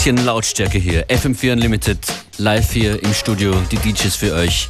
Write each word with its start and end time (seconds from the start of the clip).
Bisschen 0.00 0.24
Lautstärke 0.24 0.78
hier. 0.78 1.06
FM4 1.10 1.52
Unlimited, 1.52 1.98
live 2.38 2.72
hier 2.72 3.02
im 3.02 3.12
Studio, 3.12 3.52
die 3.70 3.76
DJs 3.76 4.16
für 4.16 4.32
euch. 4.32 4.66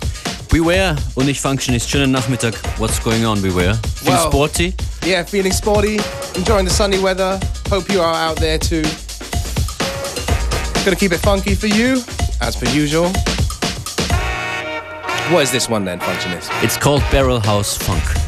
Beware 0.48 0.96
und 1.14 1.28
ich 1.28 1.40
Functionist. 1.40 1.88
Schönen 1.88 2.10
Nachmittag. 2.10 2.54
What's 2.78 3.00
going 3.00 3.24
on, 3.24 3.40
Beware? 3.40 3.78
Feel 4.02 4.12
well, 4.12 4.26
sporty? 4.26 4.74
Yeah, 5.06 5.24
feeling 5.24 5.52
sporty. 5.52 6.00
Enjoying 6.34 6.66
the 6.66 6.74
sunny 6.74 7.00
weather. 7.00 7.38
Hope 7.70 7.92
you 7.92 8.00
are 8.02 8.28
out 8.28 8.40
there 8.40 8.58
too. 8.58 8.82
Gonna 10.84 10.96
keep 10.96 11.12
it 11.12 11.20
funky 11.20 11.54
for 11.54 11.68
you, 11.68 12.02
as 12.40 12.56
per 12.56 12.68
usual. 12.70 13.12
What 15.30 15.44
is 15.44 15.52
this 15.52 15.70
one 15.70 15.84
then, 15.84 16.00
Functionist? 16.00 16.50
It's 16.64 16.76
called 16.76 17.04
Barrel 17.12 17.38
House 17.38 17.76
Funk. 17.76 18.19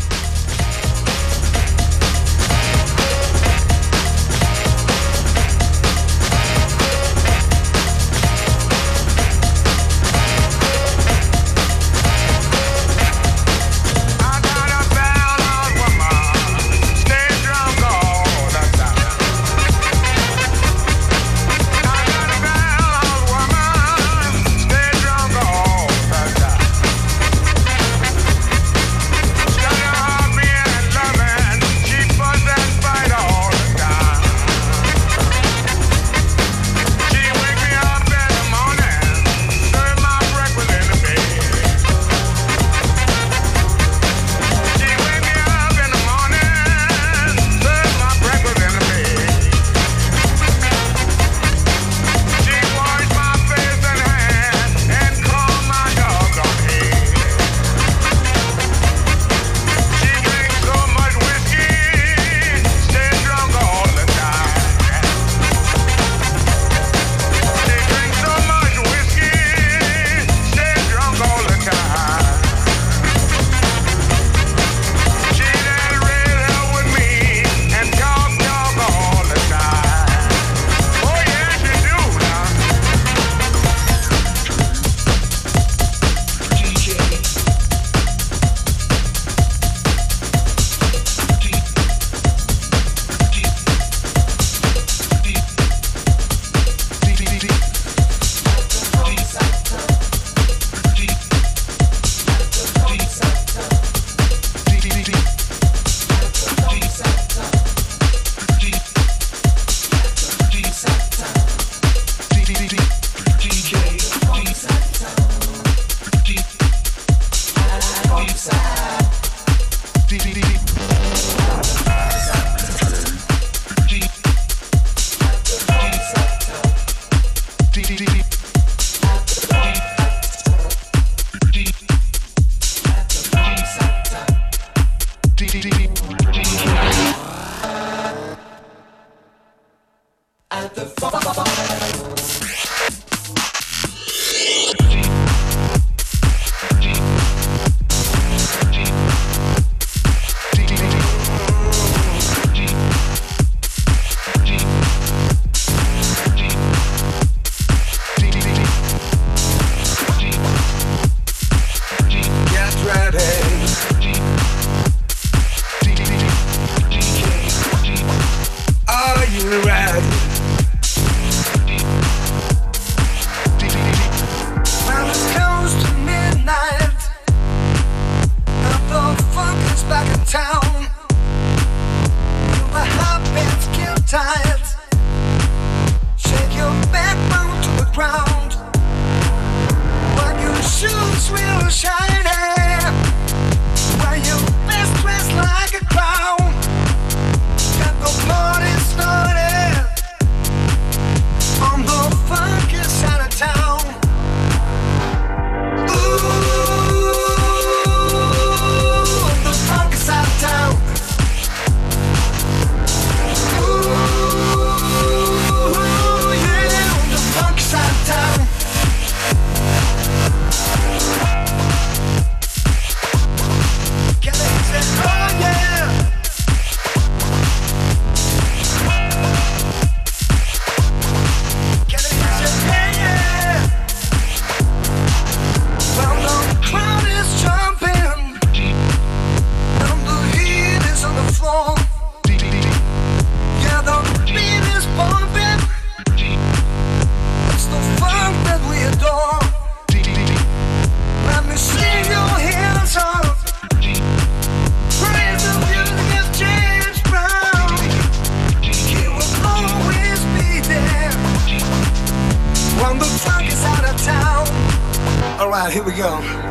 here 265.83 265.91
we 265.91 265.97
go. 265.97 266.42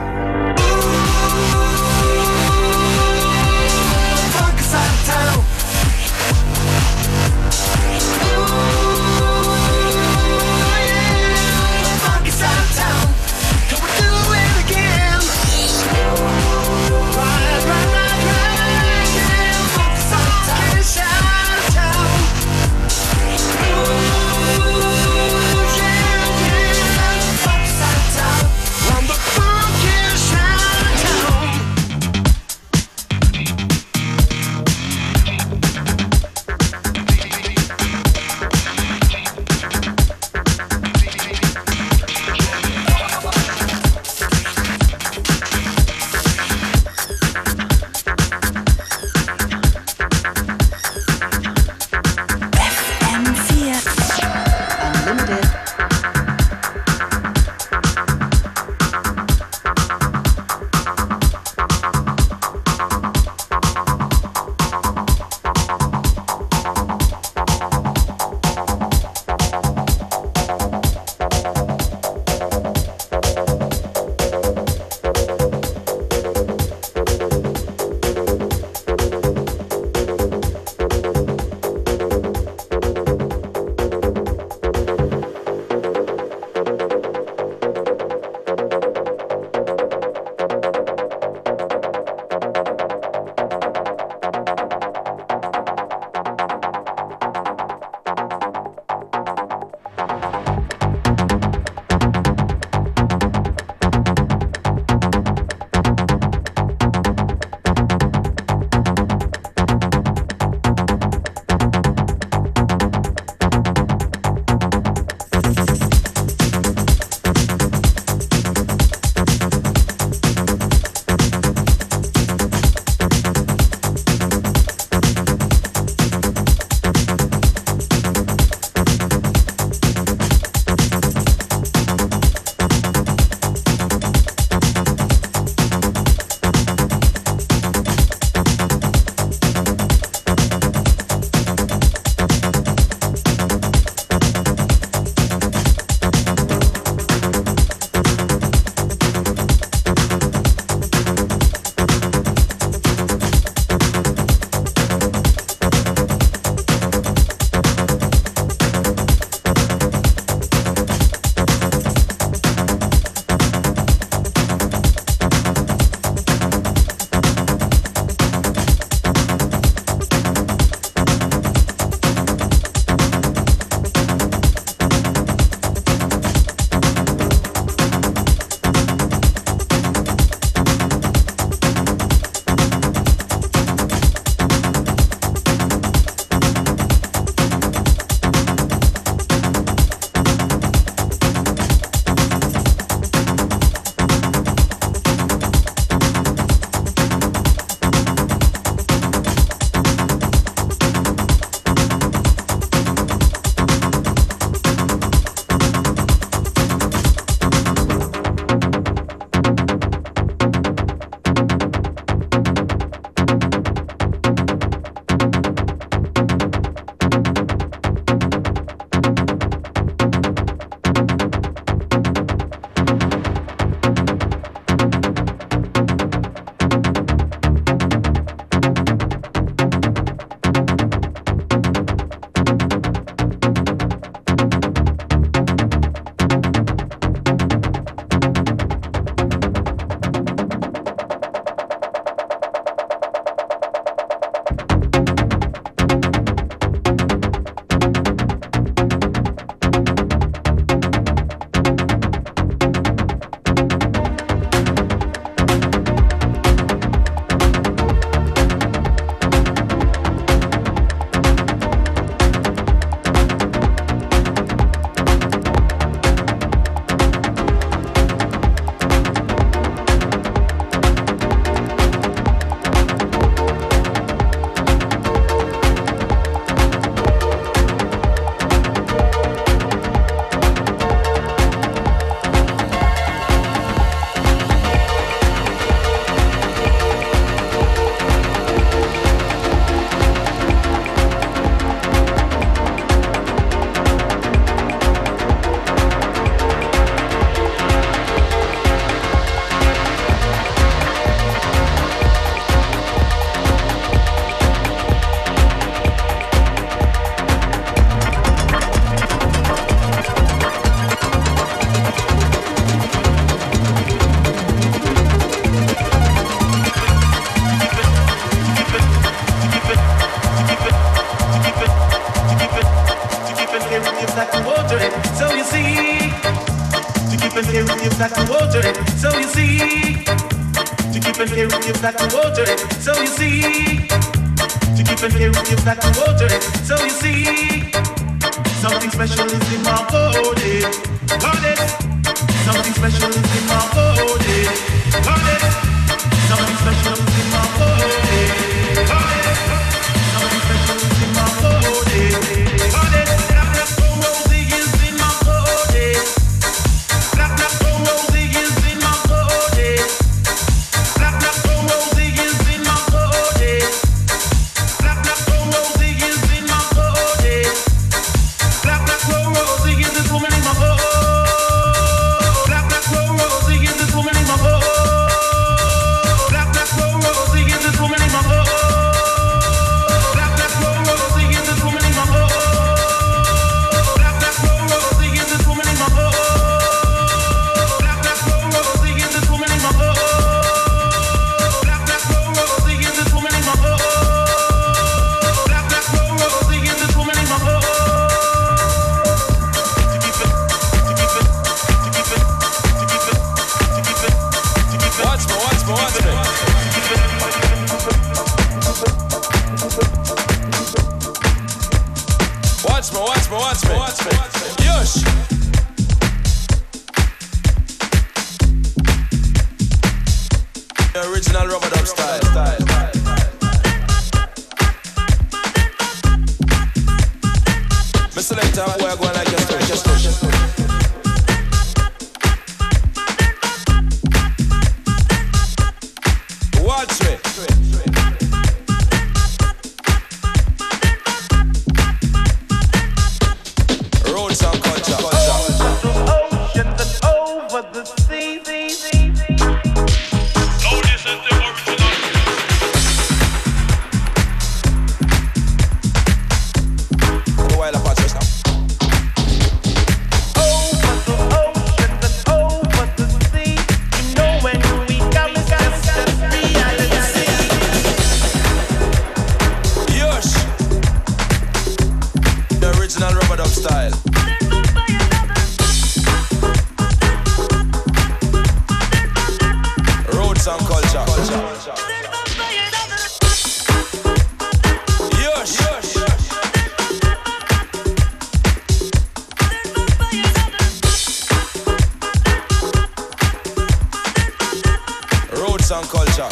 roots 495.71 495.78
and 495.78 495.90
culture. 495.90 496.28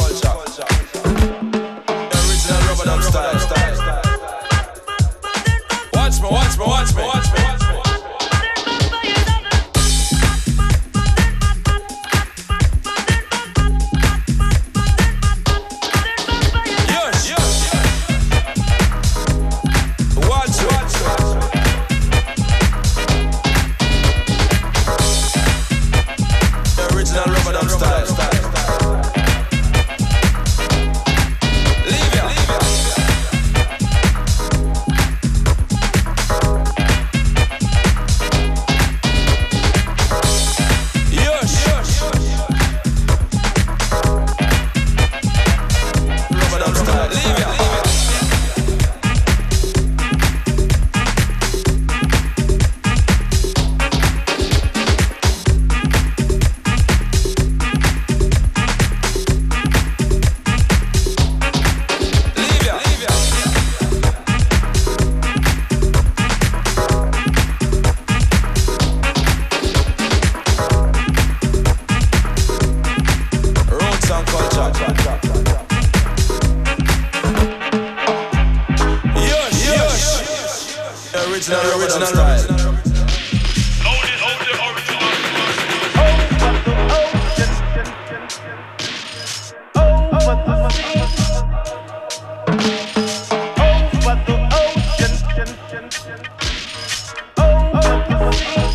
The 1.02 2.18
original 2.30 2.62
rubber 2.68 2.86
dub 2.86 3.02
style. 3.02 4.02
Watch 5.94 6.22
me, 6.22 6.28
watch 6.30 6.58
me, 6.58 6.66
watch 6.66 6.96
me. 6.96 7.19
away. 98.30 98.69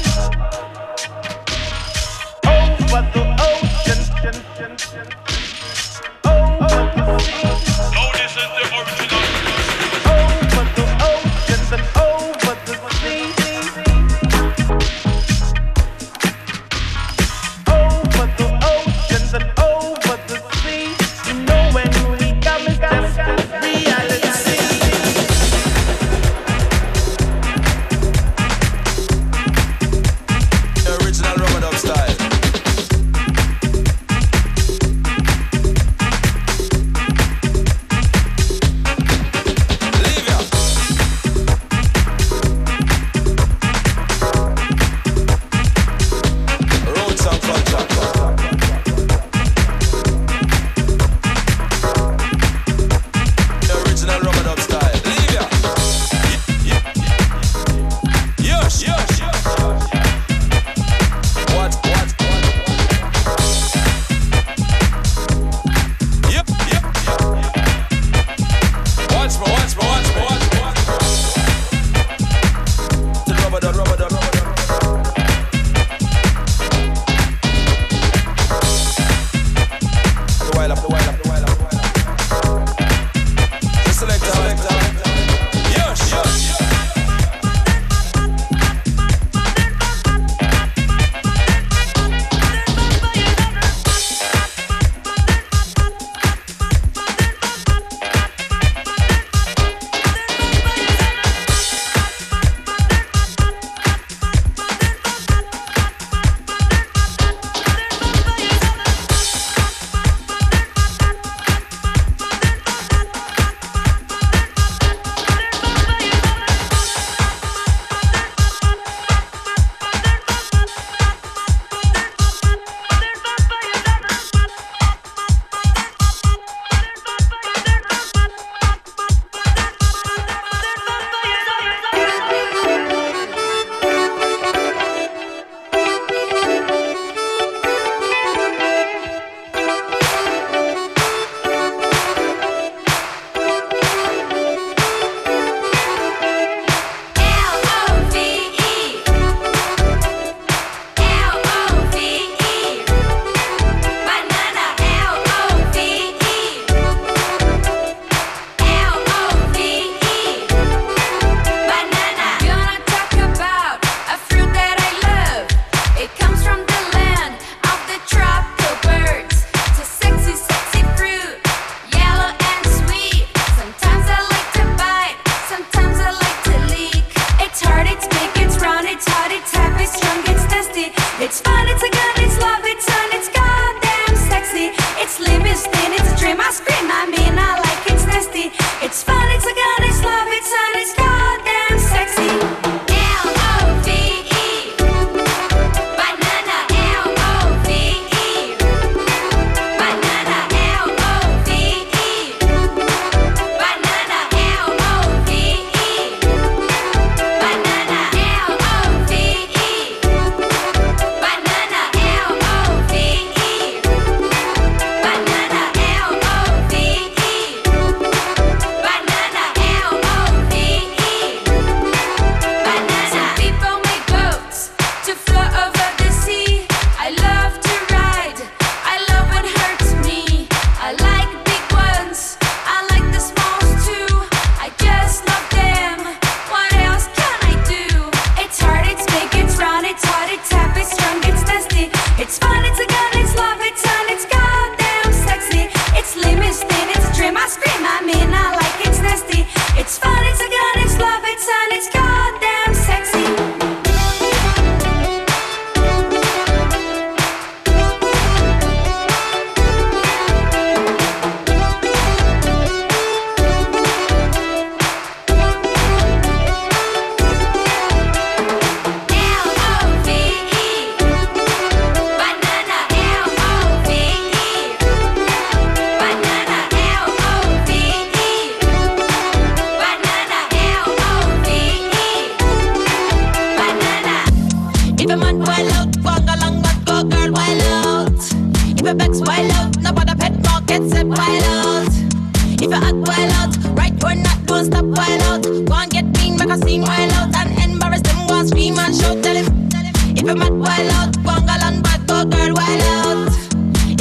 Out, 300.95 301.13
bungle 301.23 301.63
and 301.63 301.83
bad, 301.83 302.07
girl 302.07 302.54
wild 302.54 302.83
out. 302.83 303.33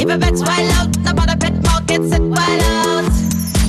you 0.00 0.16
vex 0.16 0.40
wild 0.40 0.70
out, 0.72 0.98
no 0.98 1.12
bother 1.12 1.36
pet 1.36 1.54
market 1.62 2.08
set 2.08 2.22
wild 2.22 2.62
out. 2.62 3.04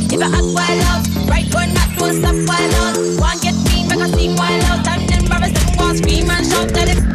If 0.08 0.20
you 0.20 0.24
act 0.24 0.50
wild 0.54 0.82
out, 0.90 1.04
right 1.30 1.48
or 1.54 1.68
not, 1.74 1.90
don't 1.98 2.16
stop 2.20 2.36
wild 2.48 2.74
out. 2.82 2.98
And 2.98 3.42
get 3.42 3.56
mean, 3.68 3.88
make 3.88 4.00
a 4.00 4.08
scene 4.10 4.36
wild 4.36 4.64
out, 4.64 4.88
and 4.88 5.12
embarrass 5.12 5.52
them, 5.52 5.78
go 5.78 5.90
and 5.90 5.98
scream 5.98 6.30
and 6.30 6.46
shout, 6.46 6.70
tell 6.70 6.88
him, 6.88 7.15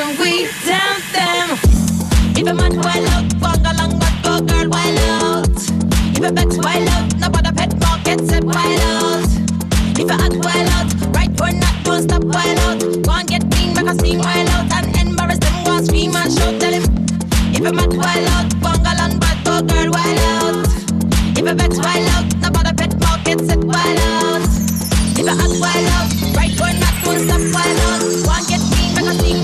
And 0.00 0.16
we 0.16 0.46
dance 0.64 1.10
them. 1.12 1.58
If 2.38 2.46
a 2.46 2.54
man 2.54 2.76
wild 2.76 3.08
out, 3.08 3.26
walk 3.42 3.58
along, 3.66 3.98
but 3.98 4.14
go 4.22 4.40
girl 4.46 4.68
wild 4.70 4.98
out. 5.10 5.58
If 6.14 6.22
a 6.22 6.32
bet 6.32 6.46
wild 6.54 6.88
out, 6.88 7.16
no 7.18 7.28
bother, 7.28 7.52
pet 7.52 7.72
more 7.82 7.98
gets 8.04 8.30
it 8.30 8.44
wild 8.44 8.80
out. 8.80 9.26
If 9.98 10.08
a 10.08 10.14
act 10.14 10.38
wild 10.38 10.68
out, 10.78 10.88
right 11.16 11.34
or 11.40 11.50
not, 11.50 11.74
don't 11.82 12.02
stop 12.04 12.22
wild 12.22 12.58
out. 12.60 12.78
Go 13.02 13.10
and 13.10 13.28
get 13.28 13.50
clean, 13.50 13.74
make 13.74 13.88
a 13.88 13.94
scene 13.98 14.18
wild 14.18 14.48
out 14.50 14.70
and 14.70 14.96
embarrass 14.96 15.38
them, 15.40 15.64
go 15.64 15.82
scream 15.82 16.14
and 16.14 16.32
shout, 16.32 16.60
tell 16.60 16.72
him. 16.72 16.84
If 17.50 17.66
a 17.66 17.72
man 17.72 17.90
wild 17.90 18.28
out, 18.38 18.54
walk 18.62 18.78
along, 18.86 19.18
but 19.18 19.36
go 19.42 19.62
girl 19.66 19.90
wild 19.90 20.18
out. 20.30 20.68
If 21.34 21.42
a 21.42 21.54
bet 21.58 21.74
wild 21.74 22.08
out, 22.14 22.26
no 22.38 22.50
bother, 22.54 22.74
pet 22.78 22.94
more 23.02 23.18
gets 23.26 23.50
it 23.50 23.58
wild 23.66 23.98
out. 23.98 24.46
If 25.18 25.26
a 25.26 25.34
act 25.34 25.58
wild 25.58 25.88
out, 25.90 26.08
right 26.38 26.54
or 26.54 26.72
not, 26.78 26.94
don't 27.02 27.18
stop 27.26 27.42
wild 27.50 27.78
out. 27.82 28.00
Go 28.22 28.30
and 28.30 28.46
get 28.46 28.67
take 29.16 29.34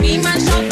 me 0.00 0.18
there? 0.18 0.67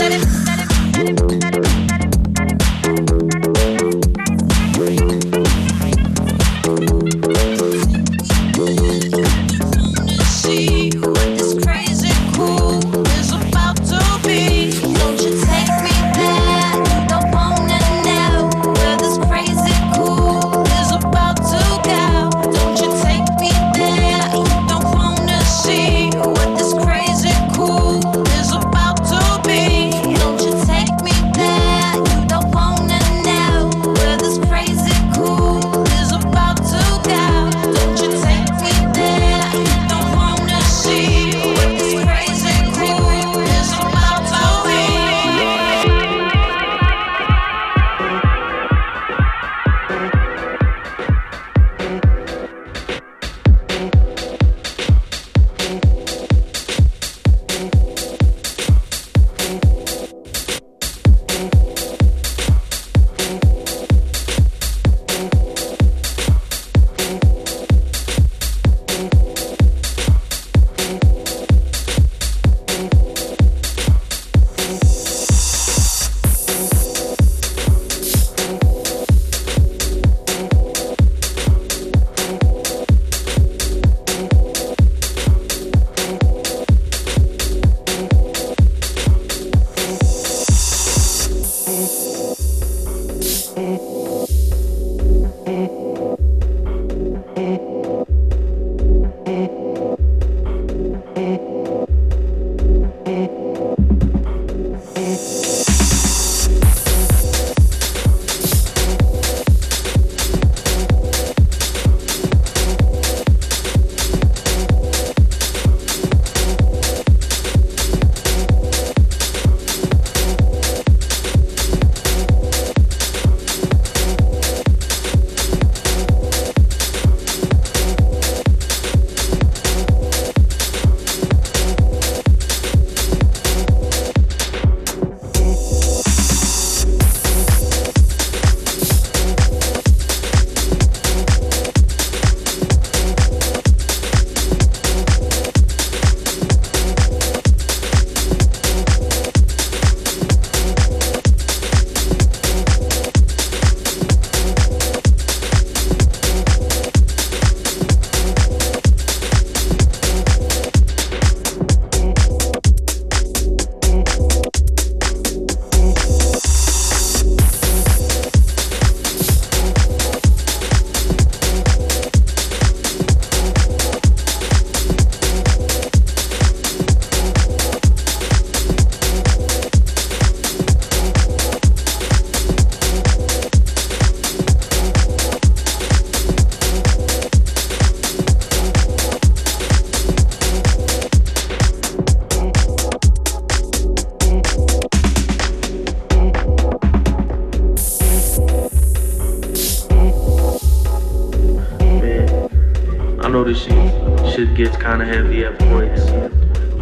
This 203.47 203.63
shit, 203.63 204.55
gets 204.57 204.77
kinda 204.77 205.05
heavy 205.05 205.45
at 205.45 205.57
points. 205.59 206.11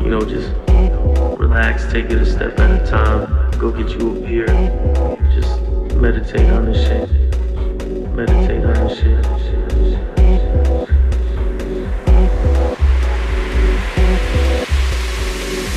You 0.03 0.09
know, 0.09 0.20
just 0.22 0.50
relax, 1.38 1.85
take 1.92 2.07
it 2.07 2.22
a 2.22 2.24
step 2.24 2.59
at 2.59 2.83
a 2.83 2.87
time. 2.90 3.50
Go 3.59 3.70
get 3.70 3.90
you 3.90 4.12
a 4.12 4.20
beer. 4.20 4.46
Just 5.35 5.61
meditate 5.96 6.48
on 6.50 6.64
this 6.64 6.83
shit. 6.87 7.11
Meditate 8.14 8.64
on 8.64 8.72
this 8.88 8.98
shit. 8.98 9.27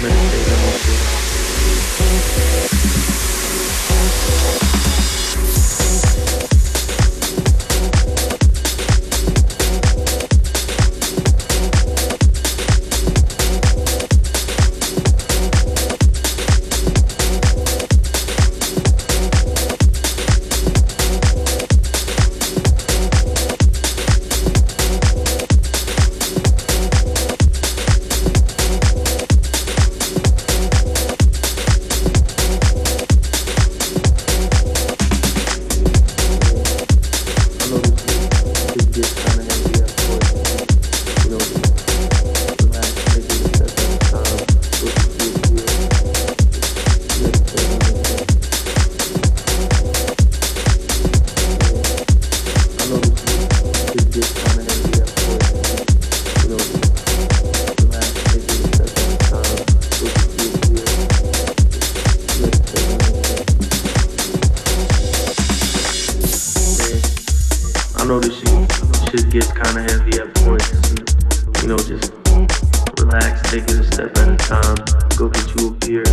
Meditate 0.02 0.48
on 0.54 0.62
this 0.72 2.62
shit. 2.62 2.67
Relax, 73.18 73.52
take 73.52 73.64
it 73.64 73.72
a 73.72 73.84
step 73.84 74.18
at 74.18 74.30
a 74.30 74.38
time. 74.38 74.76
Go 75.18 75.30
get 75.30 75.56
you 75.56 75.68
a 75.68 75.72
beer. 75.72 76.04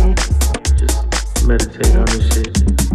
Just 0.77 1.47
meditate 1.47 1.95
on 1.95 2.05
this 2.05 2.33
shit. 2.33 2.94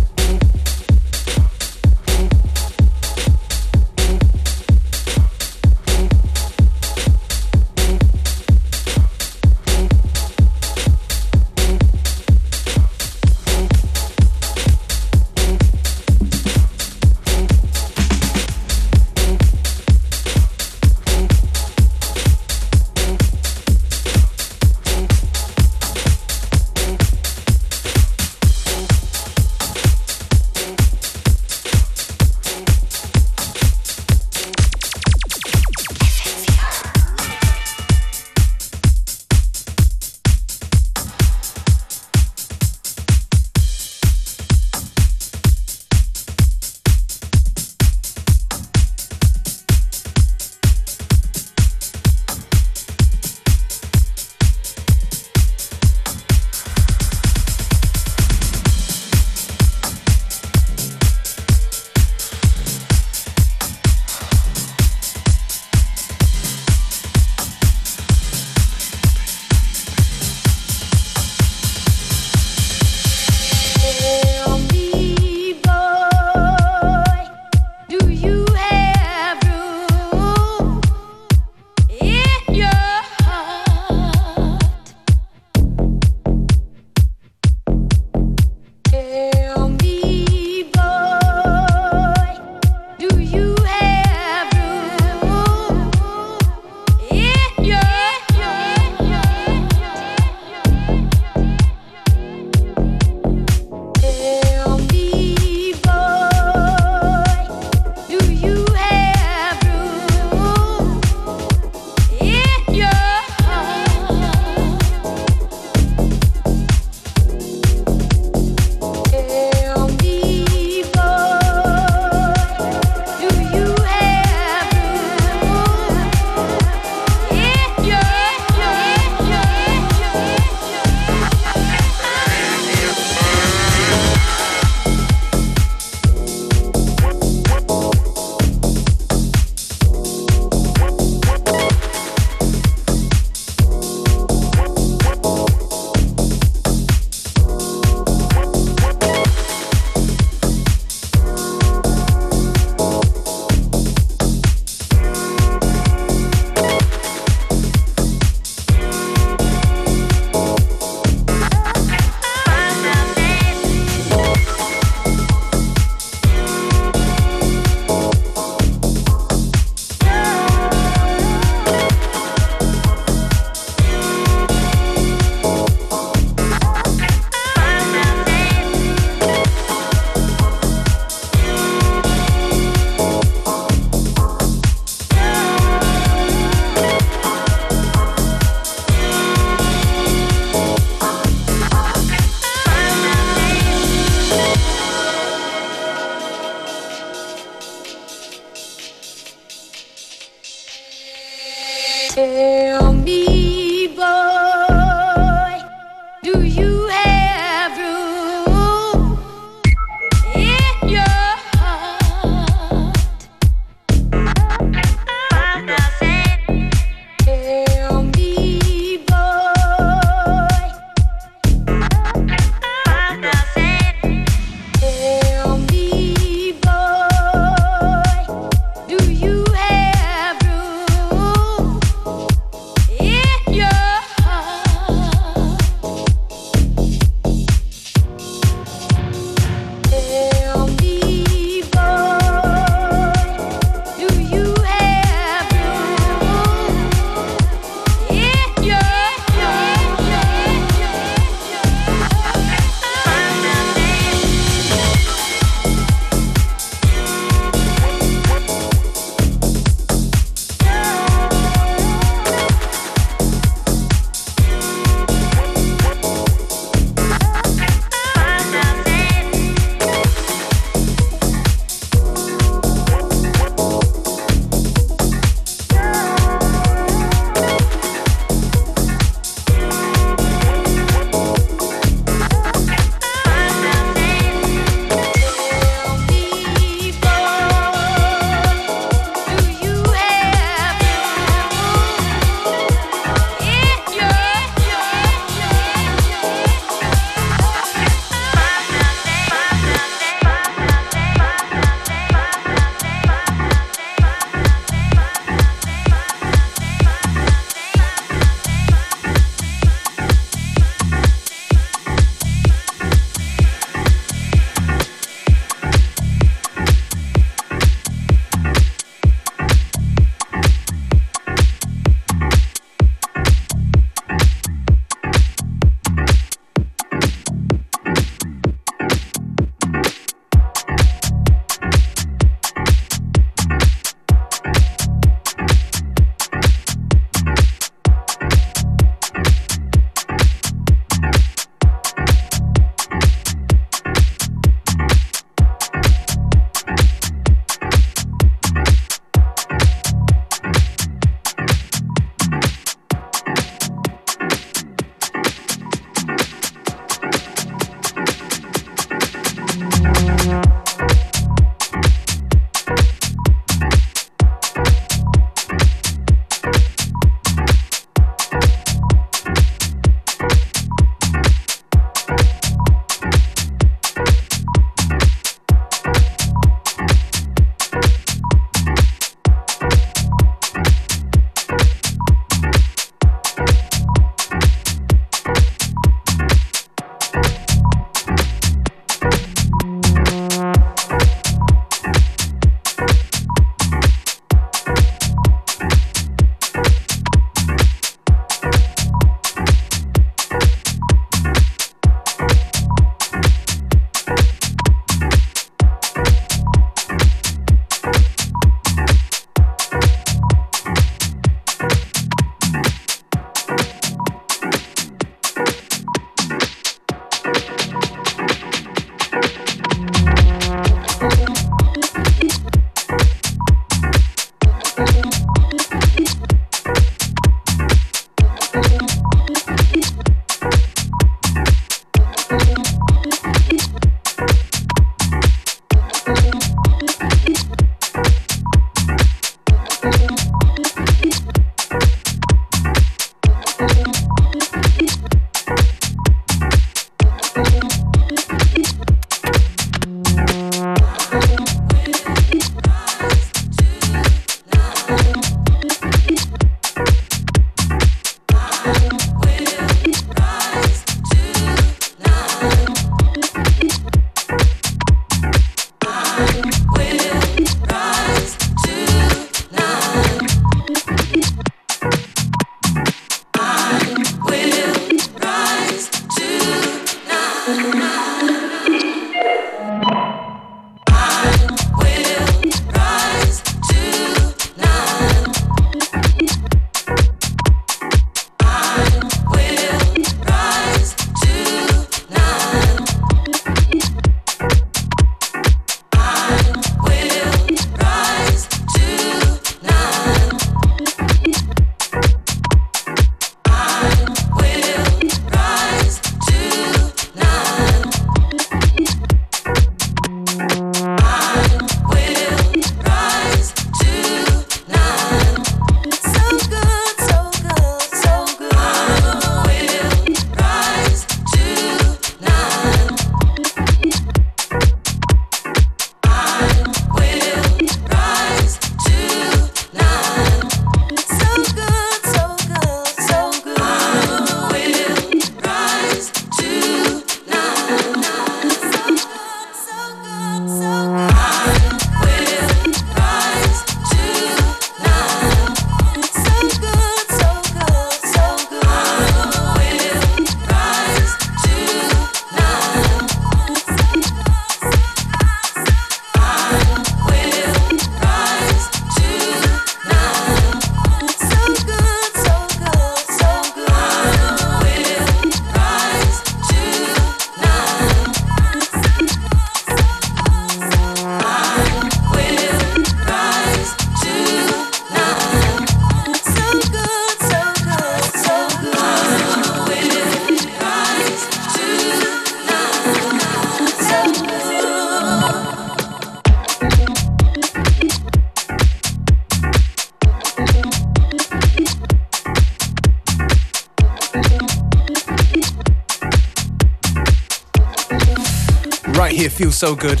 So 599.54 599.76
good 599.76 600.00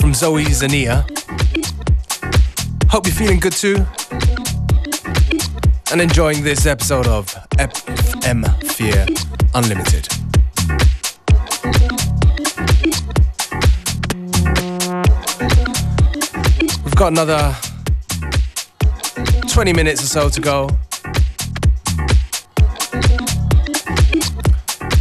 from 0.00 0.14
Zoe 0.14 0.44
Zania. 0.44 1.02
Hope 2.88 3.06
you're 3.06 3.14
feeling 3.16 3.40
good 3.40 3.52
too 3.52 3.84
and 5.90 6.00
enjoying 6.00 6.44
this 6.44 6.64
episode 6.64 7.08
of 7.08 7.26
FM 7.58 8.46
Fear 8.72 9.06
Unlimited. 9.54 10.06
We've 16.84 16.94
got 16.94 17.08
another 17.08 17.56
20 19.48 19.72
minutes 19.72 20.04
or 20.04 20.06
so 20.06 20.28
to 20.28 20.40
go. 20.40 20.68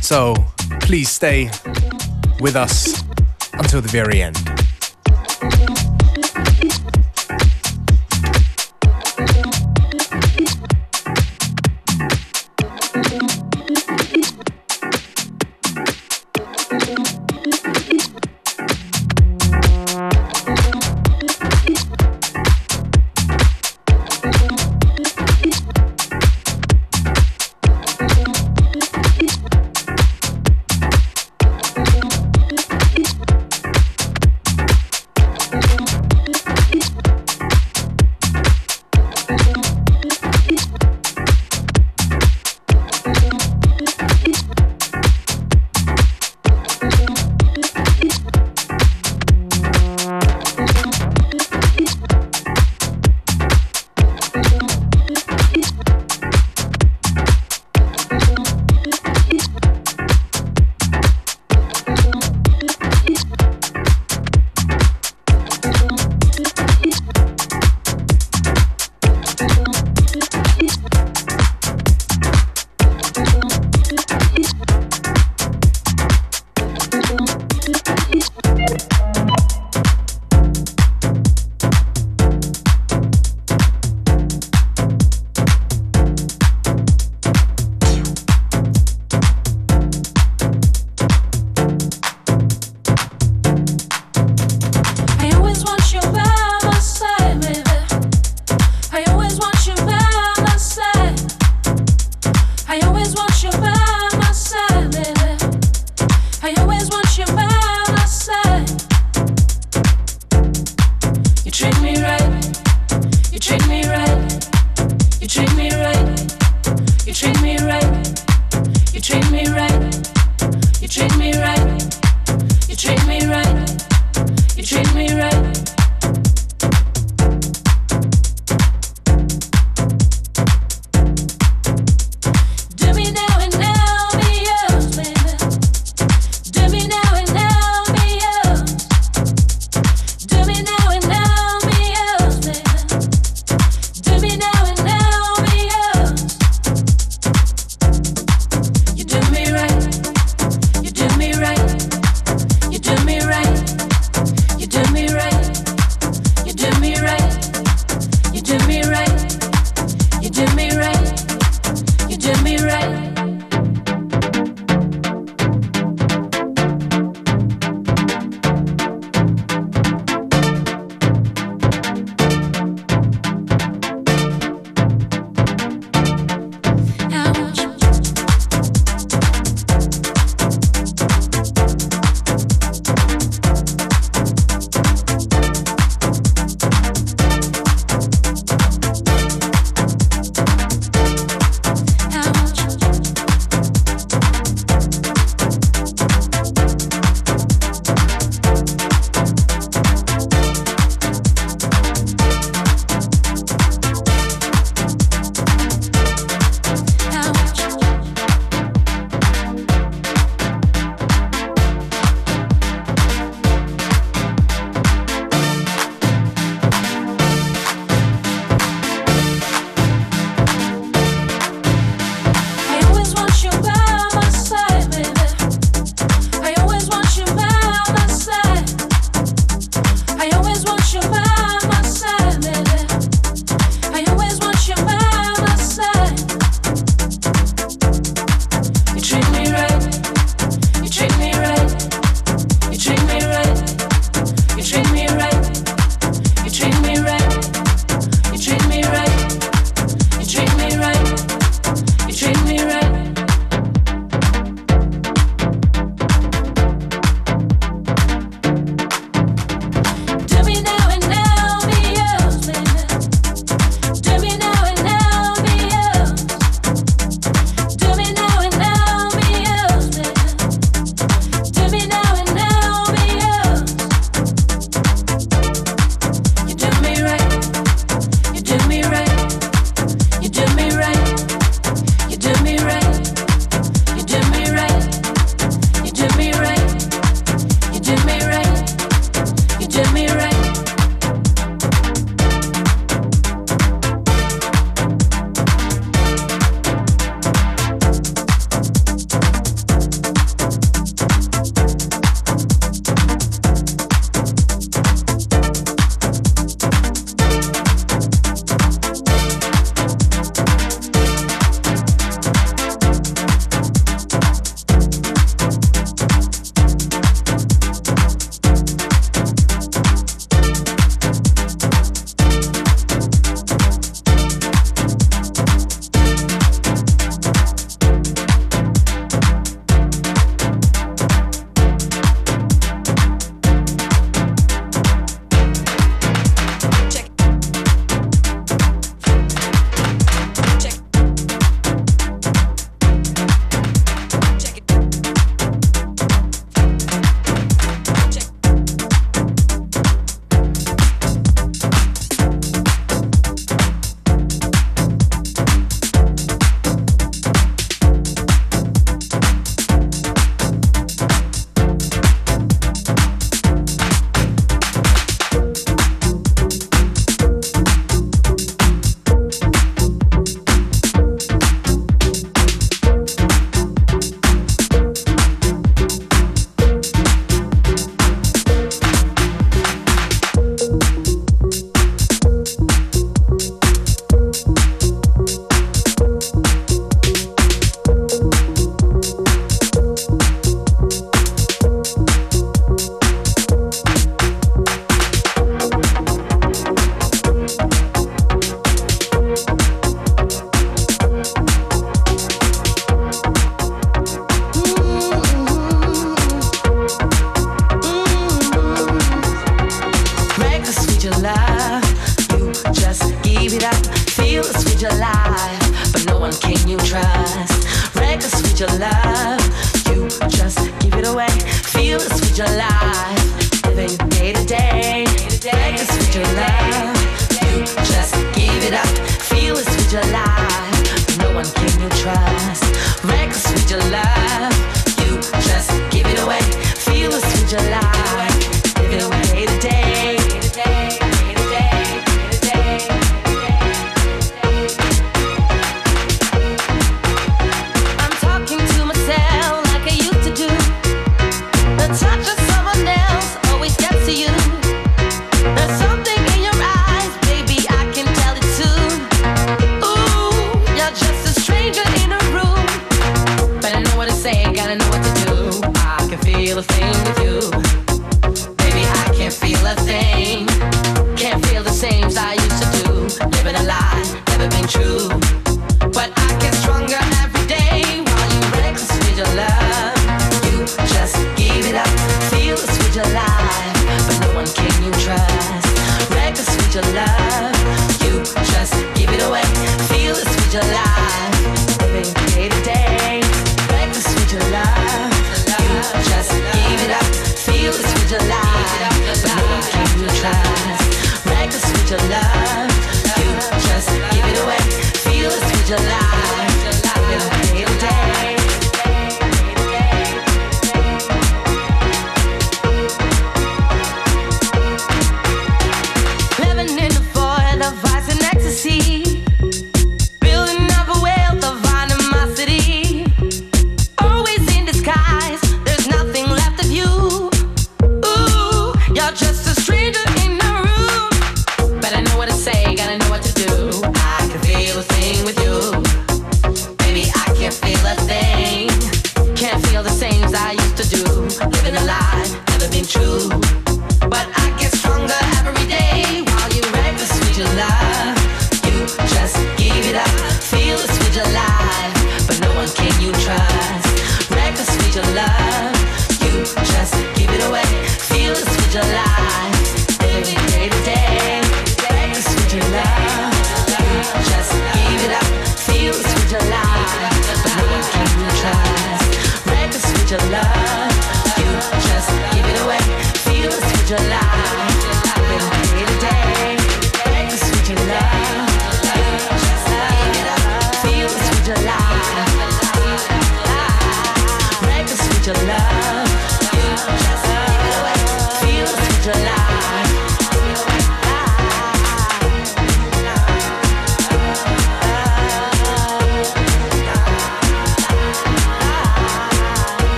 So 0.00 0.36
please 0.80 1.08
stay 1.08 1.50
with 2.40 2.54
us 2.54 3.07
until 3.58 3.80
the 3.80 3.88
very 3.88 4.22
end. 4.22 4.47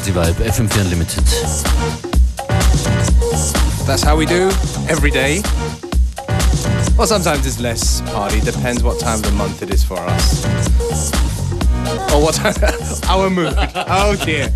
Party 0.00 0.12
Vibe, 0.12 0.46
FM4 0.46 0.80
Unlimited. 0.80 1.24
That's 3.86 4.02
how 4.02 4.16
we 4.16 4.24
do 4.24 4.48
every 4.88 5.10
day. 5.10 5.42
Well, 6.96 7.06
sometimes 7.06 7.46
it's 7.46 7.60
less 7.60 8.00
party, 8.12 8.40
depends 8.40 8.82
what 8.82 8.98
time 8.98 9.16
of 9.16 9.24
the 9.24 9.32
month 9.32 9.62
it 9.62 9.68
is 9.68 9.84
for 9.84 9.98
us. 9.98 10.42
Or 12.14 12.22
what 12.22 12.34
time, 12.34 12.54
our 13.10 13.28
mood. 13.28 13.52
Oh 13.74 14.16
dear. 14.24 14.48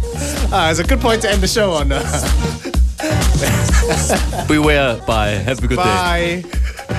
Ah, 0.51 0.71
it's 0.71 0.79
a 0.79 0.85
good 0.85 1.01
point 1.01 1.21
to 1.23 1.31
end 1.31 1.43
the 1.43 1.47
show 1.47 1.73
on. 1.73 1.89
Beware, 4.49 4.97
bye. 5.07 5.29
Have 5.29 5.63
a 5.63 5.67
good 5.67 5.77
bye. 5.77 6.43
day. 6.43 6.51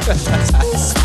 Bye. 0.06 1.02